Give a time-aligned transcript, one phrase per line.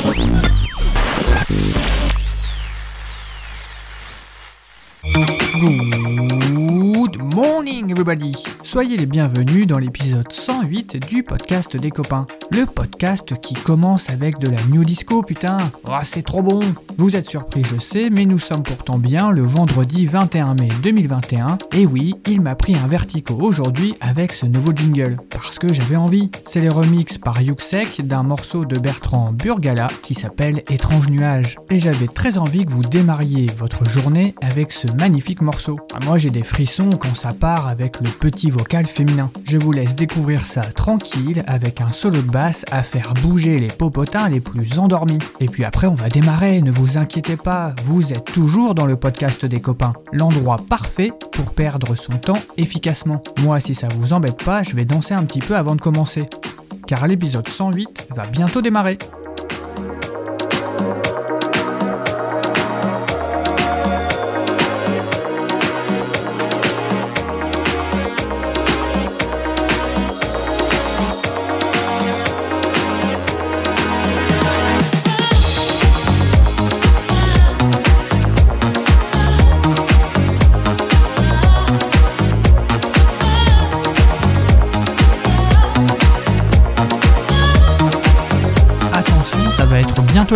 [0.00, 0.67] Thank you.
[8.62, 12.28] Soyez les bienvenus dans l'épisode 108 du podcast des copains.
[12.52, 16.60] Le podcast qui commence avec de la new disco putain Oh c'est trop bon
[16.96, 21.58] Vous êtes surpris je sais, mais nous sommes pourtant bien le vendredi 21 mai 2021.
[21.72, 25.16] Et oui, il m'a pris un vertigo aujourd'hui avec ce nouveau jingle.
[25.30, 26.30] Parce que j'avais envie.
[26.44, 31.56] C'est les remixes par Yuxek d'un morceau de Bertrand Burgala qui s'appelle Étrange nuage.
[31.68, 35.80] Et j'avais très envie que vous démarriez votre journée avec ce magnifique morceau.
[35.92, 39.30] Ah, moi j'ai des frissons quand ça part avec le petit vocal féminin.
[39.44, 43.68] Je vous laisse découvrir ça tranquille avec un solo de basse à faire bouger les
[43.68, 45.18] popotins les plus endormis.
[45.40, 48.96] Et puis après on va démarrer, ne vous inquiétez pas, vous êtes toujours dans le
[48.96, 49.94] podcast des copains.
[50.12, 53.22] L'endroit parfait pour perdre son temps efficacement.
[53.42, 56.28] Moi si ça vous embête pas, je vais danser un petit peu avant de commencer.
[56.86, 58.98] Car l'épisode 108 va bientôt démarrer.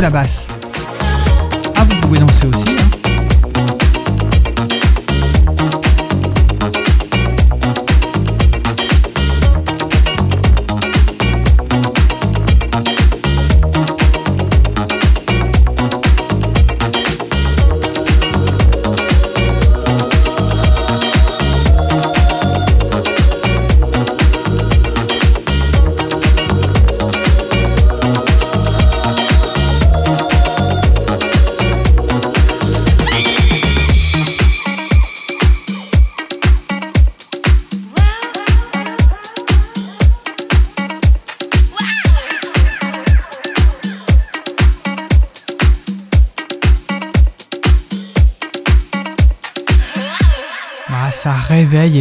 [0.01, 0.49] La basse.
[1.77, 2.69] Ah, vous pouvez danser aussi.
[2.71, 2.92] hein.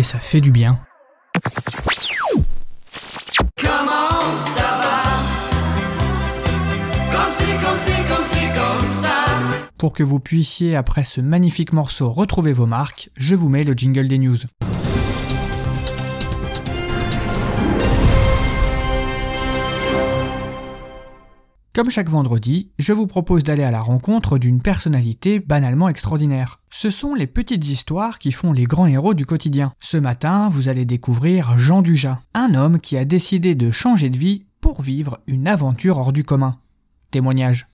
[0.02, 0.80] Et ça fait du bien.
[9.78, 13.74] Pour que vous puissiez, après ce magnifique morceau, retrouver vos marques, je vous mets le
[13.74, 14.38] jingle des news.
[21.74, 26.60] Comme chaque vendredi, je vous propose d'aller à la rencontre d'une personnalité banalement extraordinaire.
[26.70, 29.72] Ce sont les petites histoires qui font les grands héros du quotidien.
[29.80, 34.18] Ce matin, vous allez découvrir Jean Dujat, un homme qui a décidé de changer de
[34.18, 36.58] vie pour vivre une aventure hors du commun.
[37.10, 37.68] Témoignage.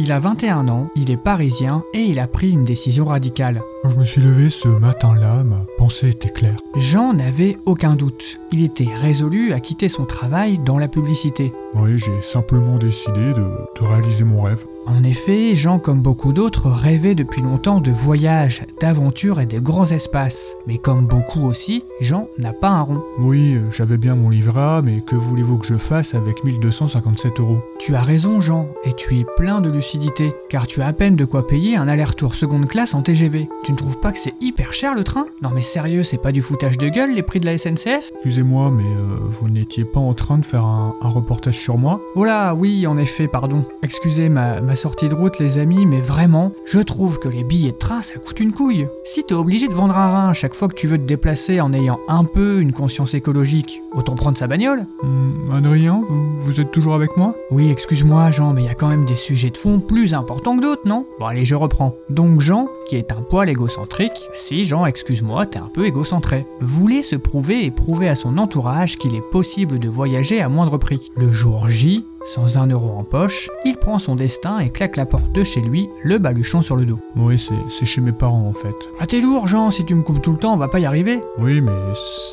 [0.00, 3.62] Il a 21 ans, il est parisien et il a pris une décision radicale.
[3.82, 6.56] Quand je me suis levé ce matin-là, ma pensée était claire.
[6.76, 8.40] Jean n'avait aucun doute.
[8.50, 11.52] Il était résolu à quitter son travail dans la publicité.
[11.74, 13.44] Oui, j'ai simplement décidé de,
[13.80, 14.64] de réaliser mon rêve.
[14.86, 19.90] En effet, Jean, comme beaucoup d'autres, rêvait depuis longtemps de voyages, d'aventures et de grands
[19.90, 20.56] espaces.
[20.68, 23.02] Mais comme beaucoup aussi, Jean n'a pas un rond.
[23.18, 27.58] Oui, j'avais bien mon livret A, mais que voulez-vous que je fasse avec 1257 euros?
[27.80, 31.16] Tu as raison, Jean, et tu es plein de lucidité, car tu as à peine
[31.16, 33.48] de quoi payer un aller-retour seconde classe en TGV.
[33.64, 35.26] Tu ne trouves pas que c'est hyper cher le train?
[35.42, 38.70] Non mais sérieux, c'est pas du foutage de gueule les prix de la SNCF Excusez-moi,
[38.70, 42.00] mais euh, vous n'étiez pas en train de faire un, un reportage sur moi?
[42.14, 43.64] Oh là, oui, en effet, pardon.
[43.82, 47.72] Excusez ma, ma sortie de route, les amis, mais vraiment, je trouve que les billets
[47.72, 48.88] de train, ça coûte une couille.
[49.04, 51.72] Si t'es obligé de vendre un rein chaque fois que tu veux te déplacer en
[51.74, 54.86] ayant un peu une conscience écologique, autant prendre sa bagnole.
[55.02, 57.34] Hum, Adrien, vous, vous êtes toujours avec moi?
[57.50, 60.56] Oui, excuse-moi, Jean, mais il y a quand même des sujets de fond plus importants
[60.56, 61.06] que d'autres, non?
[61.20, 61.94] Bon, allez, je reprends.
[62.08, 67.00] Donc, Jean, qui est un poil égocentrique, si, Jean, excuse-moi, t'es un peu égocentré, voulait
[67.00, 71.10] se prouver et prouver à son entourage qu'il est possible de voyager à moindre prix.
[71.16, 75.06] Le jour J, sans un euro en poche, il prend son destin et claque la
[75.06, 76.98] porte de chez lui, le baluchon sur le dos.
[77.14, 78.76] Oui, c'est c'est chez mes parents en fait.
[79.00, 80.84] Ah t'es lourd Jean, si tu me coupes tout le temps, on va pas y
[80.84, 81.22] arriver.
[81.38, 81.72] Oui, mais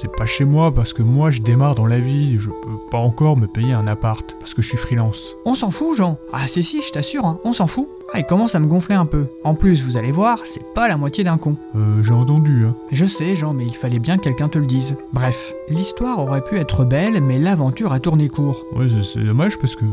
[0.01, 2.97] c'est pas chez moi parce que moi je démarre dans la vie, je peux pas
[2.97, 5.37] encore me payer un appart parce que je suis freelance.
[5.45, 6.17] On s'en fout Jean.
[6.33, 7.87] Ah si si, je t'assure, hein, on s'en fout.
[8.13, 9.25] Ah, il commence à me gonfler un peu.
[9.43, 11.55] En plus, vous allez voir, c'est pas la moitié d'un con.
[11.75, 12.75] Euh, j'ai entendu, hein.
[12.91, 14.97] Je sais, Jean, mais il fallait bien que quelqu'un te le dise.
[15.13, 18.65] Bref, l'histoire aurait pu être belle, mais l'aventure a tourné court.
[18.75, 19.85] Ouais, c'est- dommage parce que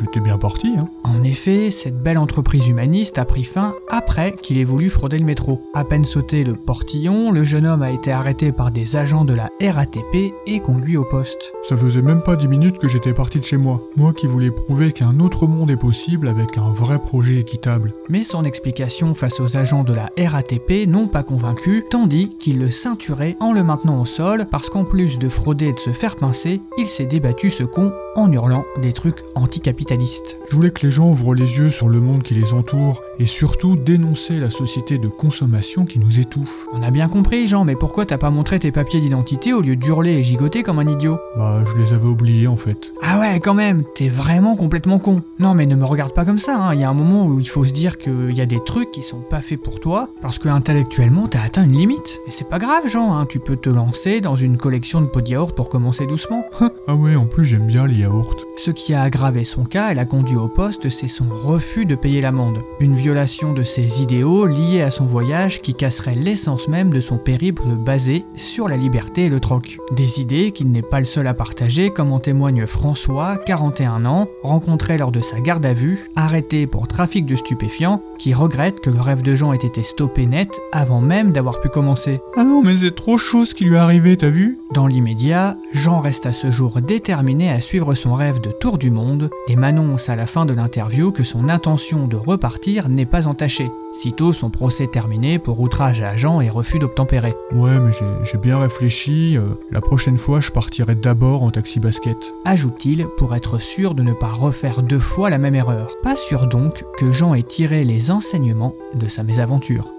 [0.00, 0.88] j'étais bien parti, hein.
[1.04, 5.24] En effet, cette belle entreprise humaniste a pris fin après qu'il ait voulu frauder le
[5.24, 5.60] métro.
[5.74, 9.34] À peine sauté le portillon, le jeune homme a été arrêté par des agents de
[9.34, 11.52] la RATP et conduit au poste.
[11.62, 13.82] Ça faisait même pas 10 minutes que j'étais parti de chez moi.
[13.96, 17.92] Moi qui voulais prouver qu'un autre monde est possible avec un vrai projet équitable.
[18.08, 22.70] Mais son explication face aux agents de la RATP n'ont pas convaincu, tandis qu'il le
[22.70, 26.16] ceinturait en le maintenant au sol parce qu'en plus de frauder et de se faire
[26.16, 30.38] pincer, il s'est débattu ce con en hurlant des trucs anticapitalistes.
[30.48, 33.26] Je voulais que les gens ouvrent les yeux sur le monde qui les entoure et
[33.26, 36.66] surtout dénoncer la société de consommation qui nous étouffe.
[36.72, 39.76] On a bien compris Jean, mais pourquoi t'as pas montré tes papiers d'identité au lieu
[39.76, 41.18] d'hurler et gigoter comme un idiot?
[41.36, 42.92] Bah, je les avais oubliés en fait.
[43.02, 45.22] Ah ouais, quand même, t'es vraiment complètement con.
[45.38, 46.74] Non mais ne me regarde pas comme ça, hein.
[46.74, 48.90] il y a un moment où il faut se dire qu'il y a des trucs
[48.90, 52.20] qui sont pas faits pour toi, parce que intellectuellement t'as atteint une limite.
[52.26, 53.26] Et c'est pas grave Jean, hein.
[53.28, 56.44] tu peux te lancer dans une collection de pots de yaourt pour commencer doucement.
[56.86, 58.36] Ah ouais, en plus j'aime bien les yaourts.
[58.56, 61.94] Ce qui a aggravé son cas et l'a conduit au poste, c'est son refus de
[61.94, 62.62] payer l'amende.
[62.80, 67.18] Une violation de ses idéaux liée à son voyage qui casserait l'essence même de son
[67.18, 69.78] périple basé sur la liberté et le troc.
[69.90, 74.28] Des idées qu'il n'est pas le seul à partager, comme en témoigne François, 41 ans,
[74.44, 78.90] rencontré lors de sa garde à vue, arrêté pour trafic de stupéfiants, qui regrette que
[78.90, 82.20] le rêve de Jean ait été stoppé net avant même d'avoir pu commencer.
[82.36, 84.60] Ah non, mais c'est trop chaud ce qui lui est arrivé, t'as vu?
[84.72, 88.92] Dans l'immédiat, Jean reste à ce jour déterminé à suivre son rêve de tour du
[88.92, 93.26] monde et m'annonce à la fin de l'interview que son intention de repartir n'est pas
[93.28, 97.34] entachée, sitôt son procès terminé pour outrage à agent et refus d'obtempérer.
[97.52, 99.36] Ouais, mais j'ai- j'ai bien réfléchi.
[99.36, 102.34] euh, la prochaine fois, je partirai d'abord en taxi basket.
[102.44, 105.90] Ajoute-t-il pour être sûr de ne pas refaire deux fois la même erreur.
[106.02, 109.92] Pas sûr donc que Jean ait tiré les enseignements de sa mésaventure.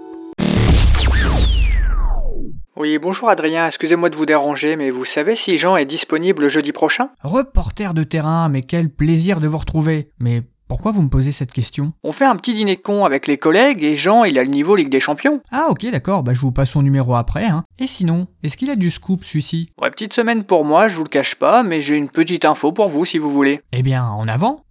[2.74, 6.72] Oui, bonjour Adrien, excusez-moi de vous déranger, mais vous savez si Jean est disponible jeudi
[6.72, 7.10] prochain?
[7.22, 10.08] Reporter de terrain, mais quel plaisir de vous retrouver.
[10.18, 11.92] Mais pourquoi vous me posez cette question?
[12.02, 14.48] On fait un petit dîner de con avec les collègues et Jean, il a le
[14.48, 15.42] niveau Ligue des Champions.
[15.50, 17.44] Ah ok d'accord, bah je vous passe son numéro après.
[17.44, 17.64] Hein.
[17.78, 19.68] Et sinon, est-ce qu'il a du scoop celui-ci?
[19.78, 22.72] Ouais, petite semaine pour moi, je vous le cache pas, mais j'ai une petite info
[22.72, 23.60] pour vous si vous voulez.
[23.72, 24.64] Eh bien, en avant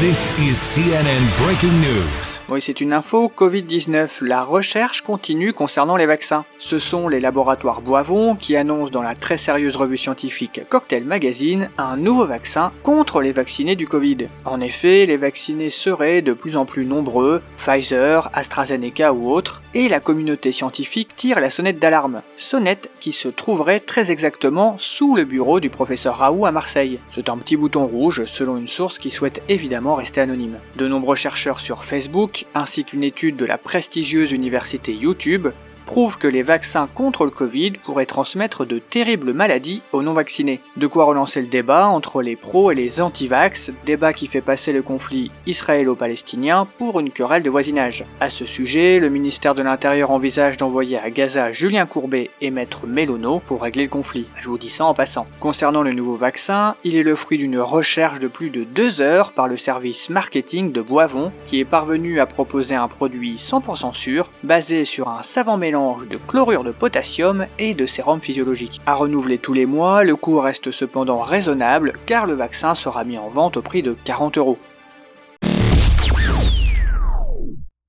[0.00, 2.40] This is CNN breaking news.
[2.48, 4.24] Oui, c'est une info Covid-19.
[4.24, 6.46] La recherche continue concernant les vaccins.
[6.58, 11.68] Ce sont les laboratoires Boivon qui annoncent dans la très sérieuse revue scientifique Cocktail Magazine
[11.76, 14.28] un nouveau vaccin contre les vaccinés du Covid.
[14.46, 19.88] En effet, les vaccinés seraient de plus en plus nombreux, Pfizer, AstraZeneca ou autres, et
[19.88, 22.22] la communauté scientifique tire la sonnette d'alarme.
[22.38, 27.00] Sonnette qui se trouverait très exactement sous le bureau du professeur Raoult à Marseille.
[27.10, 30.58] C'est un petit bouton rouge selon une source qui souhaite évidemment rester anonyme.
[30.76, 35.48] De nombreux chercheurs sur Facebook, ainsi qu'une étude de la prestigieuse université YouTube,
[35.90, 40.60] prouvent que les vaccins contre le Covid pourraient transmettre de terribles maladies aux non-vaccinés.
[40.76, 44.70] De quoi relancer le débat entre les pros et les anti-vax, débat qui fait passer
[44.70, 48.04] le conflit israélo-palestinien pour une querelle de voisinage.
[48.20, 52.86] À ce sujet, le ministère de l'Intérieur envisage d'envoyer à Gaza Julien Courbet et Maître
[52.86, 54.28] Mélono pour régler le conflit.
[54.40, 55.26] Je vous dis ça en passant.
[55.40, 59.32] Concernant le nouveau vaccin, il est le fruit d'une recherche de plus de deux heures
[59.32, 64.30] par le service marketing de Boivon, qui est parvenu à proposer un produit 100% sûr,
[64.44, 68.80] basé sur un savant mélange de chlorure de potassium et de sérum physiologique.
[68.86, 73.18] À renouveler tous les mois, le coût reste cependant raisonnable, car le vaccin sera mis
[73.18, 74.58] en vente au prix de 40 euros.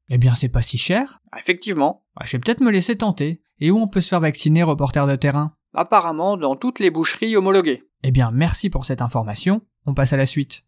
[0.09, 1.19] Eh bien, c'est pas si cher.
[1.39, 3.41] Effectivement, Ah, je vais peut-être me laisser tenter.
[3.59, 5.53] Et où on peut se faire vacciner, reporter de terrain?
[5.73, 7.83] Apparemment dans toutes les boucheries homologuées.
[8.03, 9.61] Eh bien, merci pour cette information.
[9.85, 10.63] On passe à la suite.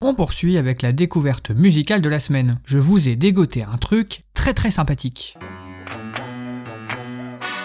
[0.00, 2.60] On poursuit avec la découverte musicale de la semaine.
[2.64, 5.36] Je vous ai dégoté un truc très très sympathique.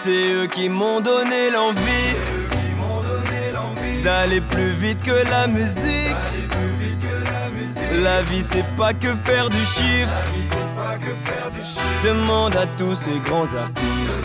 [0.08, 2.16] C'est eux qui m'ont donné l'envie
[4.02, 6.16] d'aller plus vite que la musique.
[8.02, 10.10] La vie c'est pas que faire du chiffre.
[12.02, 14.22] Demande à tous ces grands artistes.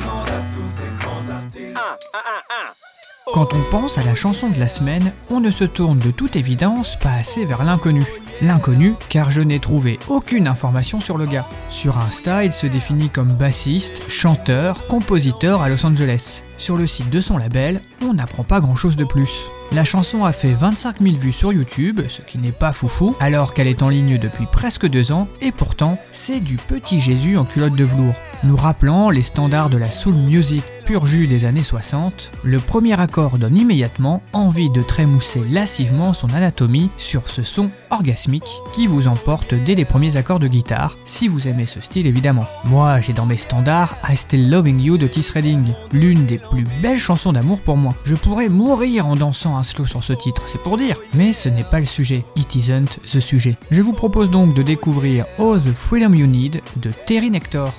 [3.34, 6.36] Quand on pense à la chanson de la semaine, on ne se tourne de toute
[6.36, 8.06] évidence pas assez vers l'inconnu.
[8.42, 11.48] L'inconnu, car je n'ai trouvé aucune information sur le gars.
[11.68, 16.44] Sur Insta, il se définit comme bassiste, chanteur, compositeur à Los Angeles.
[16.58, 19.50] Sur le site de son label, on n'apprend pas grand chose de plus.
[19.72, 23.56] La chanson a fait 25 000 vues sur YouTube, ce qui n'est pas foufou, alors
[23.56, 27.46] qu'elle est en ligne depuis presque deux ans, et pourtant, c'est du petit Jésus en
[27.46, 28.14] culotte de velours,
[28.44, 33.00] nous rappelant les standards de la soul music, pur jus des années 60, le premier
[33.00, 39.08] accord donne immédiatement envie de trémousser lascivement son anatomie sur ce son orgasmique qui vous
[39.08, 42.46] emporte dès les premiers accords de guitare, si vous aimez ce style évidemment.
[42.66, 46.66] Moi, j'ai dans mes standards I Still Loving You de Otis Redding, l'une des plus
[46.82, 47.94] belles chansons d'amour pour moi.
[48.04, 50.98] Je pourrais mourir en dansant un slow sur ce titre, c'est pour dire.
[51.14, 53.58] Mais ce n'est pas le sujet, it isn't the sujet.
[53.70, 57.74] Je vous propose donc de découvrir All the Freedom You Need de Terry Nector.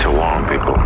[0.00, 0.83] to warn people.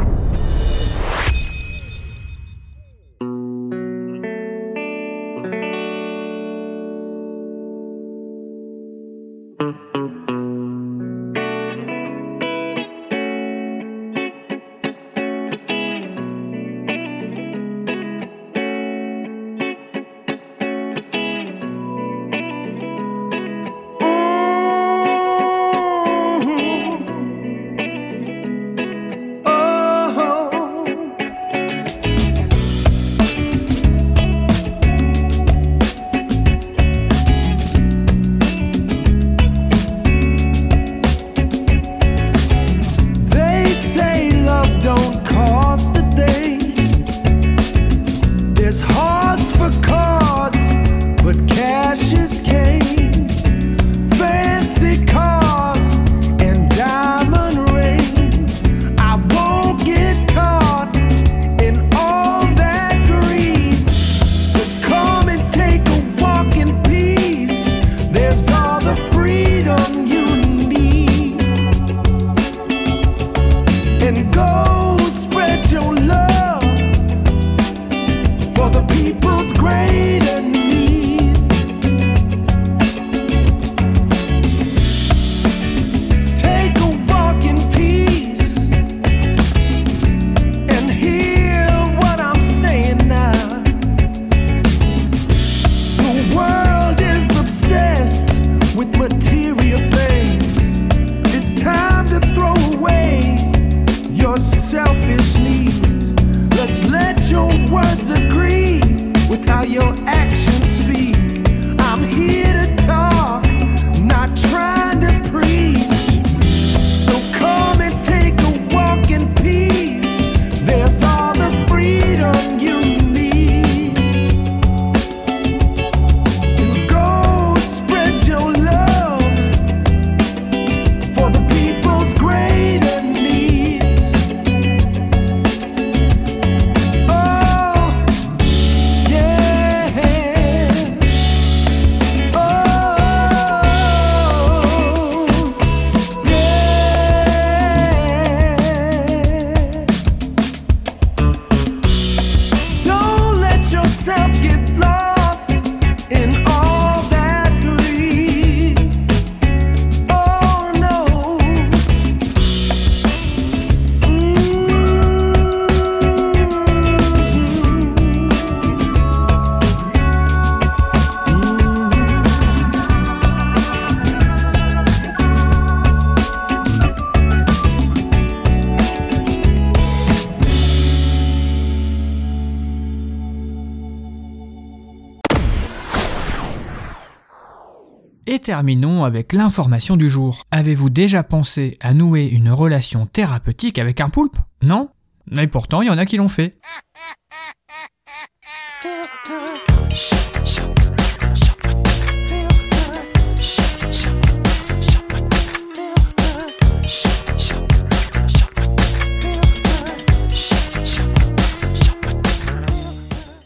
[188.48, 190.46] Terminons avec l'information du jour.
[190.50, 194.38] Avez-vous déjà pensé à nouer une relation thérapeutique avec un poulpe?
[194.62, 194.88] Non?
[195.30, 196.56] Mais pourtant, il y en a qui l'ont fait.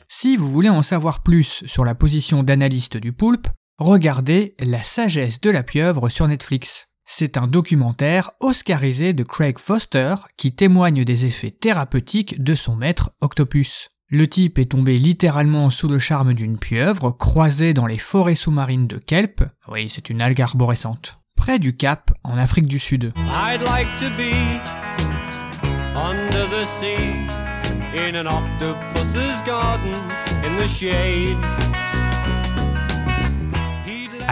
[0.09, 5.41] Si vous voulez en savoir plus sur la position d'analyste du poulpe, regardez La sagesse
[5.41, 6.89] de la pieuvre sur Netflix.
[7.05, 13.11] C'est un documentaire oscarisé de Craig Foster qui témoigne des effets thérapeutiques de son maître
[13.21, 13.91] Octopus.
[14.09, 18.87] Le type est tombé littéralement sous le charme d'une pieuvre croisée dans les forêts sous-marines
[18.87, 23.13] de Kelp, oui c'est une algue arborescente, près du Cap en Afrique du Sud.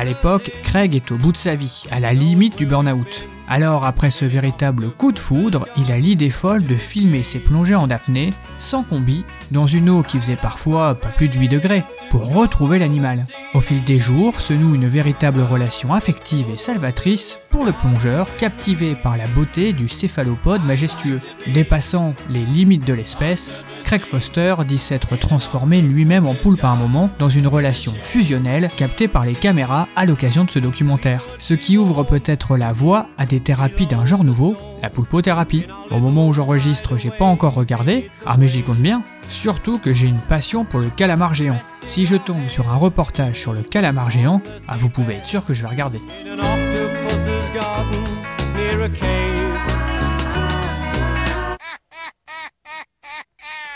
[0.01, 3.29] À l'époque, Craig est au bout de sa vie, à la limite du burn-out.
[3.47, 7.75] Alors après ce véritable coup de foudre, il a l'idée folle de filmer ses plongées
[7.75, 11.85] en apnée, sans combi, dans une eau qui faisait parfois pas plus de 8 degrés,
[12.09, 13.27] pour retrouver l'animal.
[13.53, 18.35] Au fil des jours se noue une véritable relation affective et salvatrice pour le plongeur,
[18.37, 21.21] captivé par la beauté du céphalopode majestueux.
[21.53, 26.77] Dépassant les limites de l'espèce, Craig Foster dit s'être transformé lui-même en poulpe à un
[26.77, 31.27] moment dans une relation fusionnelle captée par les caméras à l'occasion de ce documentaire.
[31.41, 35.65] Ce qui ouvre peut-être la voie à des thérapies d'un genre nouveau, la poulpothérapie.
[35.91, 39.03] Au moment où j'enregistre, j'ai pas encore regardé, ah mais j'y compte bien.
[39.27, 41.61] Surtout que j'ai une passion pour le calamar géant.
[41.85, 45.45] Si je tombe sur un reportage sur le calamar géant, ah vous pouvez être sûr
[45.45, 46.01] que je vais regarder.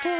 [0.06, 0.10] Et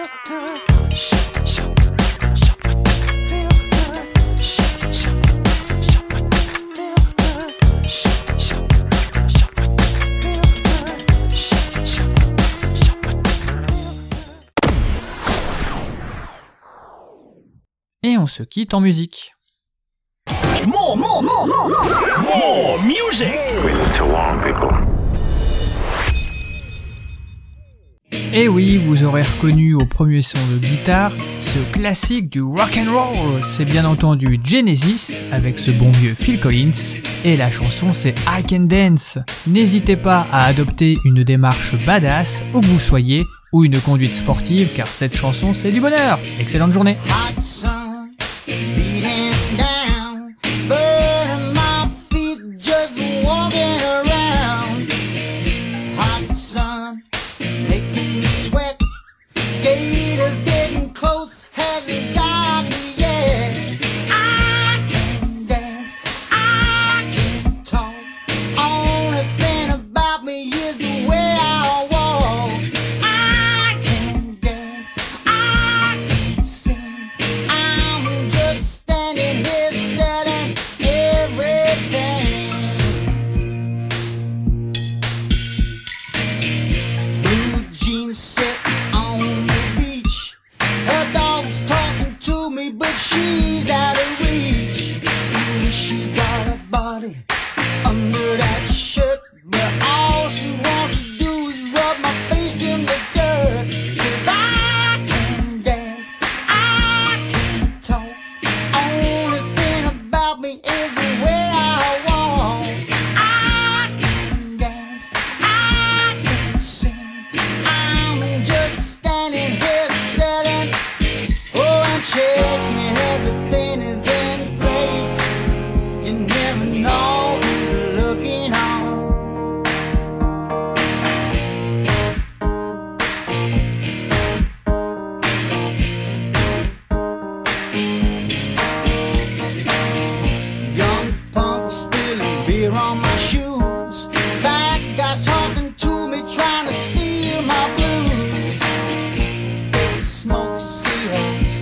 [18.17, 19.35] on se quitte en musique.
[20.67, 23.35] More, more, more, more, more, more music.
[28.37, 32.93] Et oui, vous aurez reconnu au premier son de guitare ce classique du rock and
[32.93, 33.41] roll.
[33.45, 38.43] C'est bien entendu Genesis avec ce bon vieux Phil Collins et la chanson c'est I
[38.43, 39.21] Can Dance.
[39.47, 43.23] N'hésitez pas à adopter une démarche badass où que vous soyez
[43.53, 46.19] ou une conduite sportive car cette chanson c'est du bonheur.
[46.41, 46.97] Excellente journée.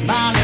[0.03, 0.42] Smiling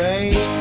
[0.00, 0.59] fade.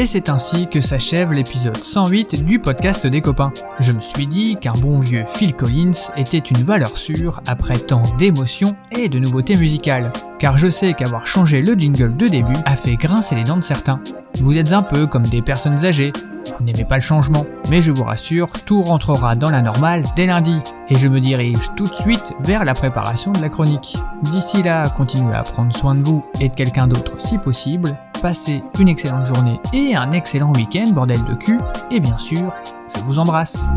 [0.00, 3.52] Et c'est ainsi que s'achève l'épisode 108 du podcast des copains.
[3.80, 8.02] Je me suis dit qu'un bon vieux Phil Collins était une valeur sûre après tant
[8.16, 10.10] d'émotions et de nouveautés musicales.
[10.38, 13.62] Car je sais qu'avoir changé le jingle de début a fait grincer les dents de
[13.62, 14.00] certains.
[14.36, 16.14] Vous êtes un peu comme des personnes âgées,
[16.58, 20.26] vous n'aimez pas le changement, mais je vous rassure, tout rentrera dans la normale dès
[20.26, 20.58] lundi,
[20.88, 23.96] et je me dirige tout de suite vers la préparation de la chronique.
[24.22, 28.62] D'ici là, continuez à prendre soin de vous et de quelqu'un d'autre si possible, passez
[28.78, 31.58] une excellente journée et un excellent week-end, bordel de cul,
[31.90, 32.52] et bien sûr,
[32.94, 33.68] je vous embrasse.